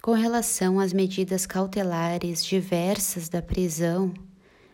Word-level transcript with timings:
Com 0.00 0.12
relação 0.12 0.78
às 0.78 0.92
medidas 0.92 1.44
cautelares 1.44 2.44
diversas 2.44 3.28
da 3.28 3.42
prisão, 3.42 4.14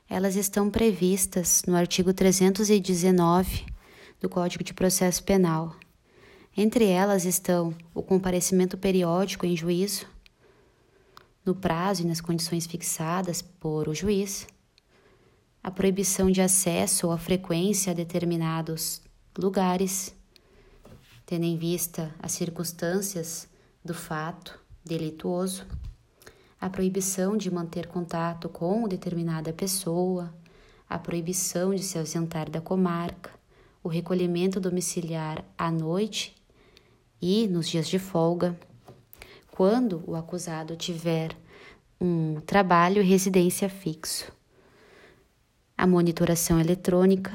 elas 0.08 0.36
estão 0.36 0.70
previstas 0.70 1.62
no 1.66 1.74
artigo 1.74 2.12
319 2.12 3.64
do 4.20 4.28
Código 4.28 4.62
de 4.62 4.74
Processo 4.74 5.24
Penal. 5.24 5.74
Entre 6.54 6.84
elas 6.84 7.24
estão 7.24 7.74
o 7.94 8.02
comparecimento 8.02 8.76
periódico 8.76 9.46
em 9.46 9.56
juízo, 9.56 10.06
no 11.44 11.54
prazo 11.54 12.02
e 12.02 12.06
nas 12.06 12.20
condições 12.20 12.66
fixadas 12.66 13.40
por 13.40 13.88
o 13.88 13.94
juiz, 13.94 14.46
a 15.62 15.70
proibição 15.70 16.30
de 16.30 16.42
acesso 16.42 17.06
ou 17.06 17.12
a 17.14 17.18
frequência 17.18 17.92
a 17.92 17.94
determinados 17.94 19.00
lugares, 19.38 20.14
tendo 21.24 21.44
em 21.44 21.56
vista 21.56 22.14
as 22.18 22.32
circunstâncias 22.32 23.48
do 23.82 23.94
fato 23.94 24.62
delituoso, 24.84 25.64
a 26.60 26.68
proibição 26.68 27.36
de 27.36 27.50
manter 27.50 27.86
contato 27.86 28.48
com 28.48 28.86
determinada 28.86 29.52
pessoa, 29.52 30.32
a 30.88 30.98
proibição 30.98 31.74
de 31.74 31.82
se 31.82 31.98
ausentar 31.98 32.50
da 32.50 32.60
comarca, 32.60 33.30
o 33.82 33.88
recolhimento 33.88 34.60
domiciliar 34.60 35.44
à 35.58 35.70
noite 35.70 36.34
e 37.20 37.48
nos 37.48 37.68
dias 37.68 37.88
de 37.88 37.98
folga, 37.98 38.58
quando 39.50 40.02
o 40.06 40.14
acusado 40.14 40.76
tiver 40.76 41.36
um 42.00 42.40
trabalho 42.40 43.00
e 43.00 43.04
residência 43.04 43.68
fixo, 43.68 44.32
a 45.76 45.86
monitoração 45.86 46.60
eletrônica 46.60 47.32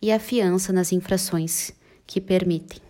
e 0.00 0.12
a 0.12 0.18
fiança 0.18 0.72
nas 0.72 0.92
infrações 0.92 1.72
que 2.06 2.20
permitem. 2.20 2.80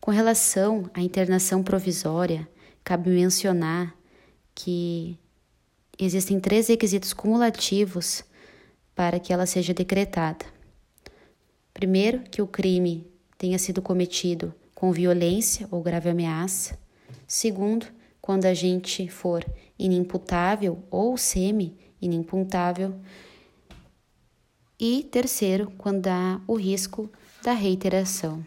Com 0.00 0.10
relação 0.10 0.88
à 0.94 1.00
internação 1.00 1.62
provisória, 1.62 2.48
cabe 2.82 3.10
mencionar 3.10 3.94
que 4.54 5.18
existem 5.98 6.40
três 6.40 6.68
requisitos 6.68 7.12
cumulativos 7.12 8.24
para 8.94 9.18
que 9.18 9.32
ela 9.32 9.46
seja 9.46 9.74
decretada. 9.74 10.46
Primeiro, 11.74 12.20
que 12.30 12.40
o 12.40 12.46
crime 12.46 13.06
tenha 13.36 13.58
sido 13.58 13.82
cometido 13.82 14.54
com 14.74 14.90
violência 14.92 15.68
ou 15.70 15.82
grave 15.82 16.08
ameaça. 16.08 16.78
Segundo, 17.26 17.86
quando 18.20 18.46
a 18.46 18.54
gente 18.54 19.08
for 19.08 19.44
inimputável 19.78 20.82
ou 20.90 21.16
semi-inimputável. 21.16 22.94
E 24.78 25.02
terceiro, 25.04 25.72
quando 25.76 26.06
há 26.06 26.40
o 26.46 26.54
risco 26.54 27.10
da 27.42 27.52
reiteração 27.52 28.44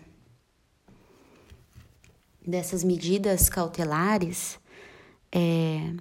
dessas 2.46 2.84
medidas 2.84 3.50
cautelares, 3.50 4.60
é, 5.32 5.94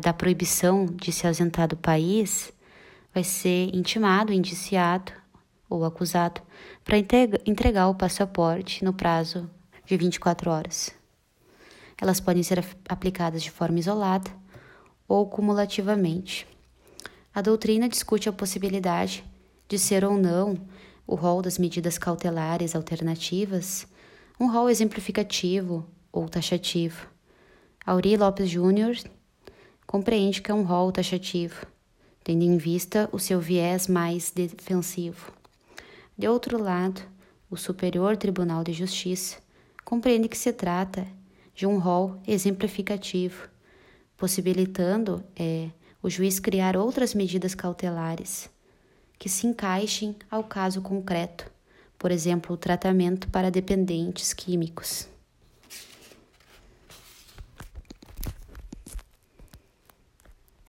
da 0.00 0.12
proibição 0.12 0.86
de 0.86 1.12
se 1.12 1.26
ausentar 1.26 1.68
do 1.68 1.76
país, 1.76 2.52
vai 3.12 3.24
ser 3.24 3.74
intimado, 3.74 4.32
indiciado 4.32 5.12
ou 5.68 5.84
acusado 5.84 6.40
para 6.84 6.98
entregar 7.46 7.88
o 7.88 7.94
passaporte 7.94 8.84
no 8.84 8.92
prazo 8.92 9.48
de 9.86 9.96
24 9.96 10.50
horas. 10.50 10.92
Elas 12.00 12.20
podem 12.20 12.42
ser 12.42 12.64
aplicadas 12.88 13.42
de 13.42 13.50
forma 13.50 13.78
isolada 13.78 14.30
ou 15.06 15.26
cumulativamente. 15.28 16.46
A 17.34 17.40
doutrina 17.40 17.88
discute 17.88 18.28
a 18.28 18.32
possibilidade 18.32 19.24
de 19.68 19.78
ser 19.78 20.04
ou 20.04 20.16
não 20.16 20.58
o 21.06 21.14
rol 21.14 21.42
das 21.42 21.58
medidas 21.58 21.98
cautelares 21.98 22.74
alternativas 22.74 23.86
um 24.38 24.50
rol 24.50 24.68
exemplificativo 24.68 25.86
ou 26.12 26.28
taxativo. 26.28 27.08
Auri 27.86 28.16
Lopes 28.16 28.50
Júnior 28.50 28.96
compreende 29.86 30.42
que 30.42 30.50
é 30.50 30.54
um 30.54 30.64
rol 30.64 30.90
taxativo, 30.90 31.64
tendo 32.24 32.42
em 32.42 32.56
vista 32.56 33.08
o 33.12 33.18
seu 33.18 33.40
viés 33.40 33.86
mais 33.86 34.32
defensivo. 34.32 35.32
De 36.18 36.26
outro 36.26 36.60
lado, 36.60 37.00
o 37.48 37.56
Superior 37.56 38.16
Tribunal 38.16 38.64
de 38.64 38.72
Justiça 38.72 39.38
compreende 39.84 40.28
que 40.28 40.38
se 40.38 40.52
trata 40.52 41.06
de 41.54 41.66
um 41.66 41.78
rol 41.78 42.20
exemplificativo, 42.26 43.48
possibilitando 44.16 45.22
é, 45.36 45.68
o 46.02 46.10
juiz 46.10 46.40
criar 46.40 46.76
outras 46.76 47.14
medidas 47.14 47.54
cautelares 47.54 48.50
que 49.16 49.28
se 49.28 49.46
encaixem 49.46 50.16
ao 50.28 50.42
caso 50.42 50.82
concreto 50.82 51.53
por 51.98 52.12
exemplo, 52.12 52.54
o 52.54 52.58
tratamento 52.58 53.28
para 53.28 53.50
dependentes 53.50 54.32
químicos. 54.32 55.08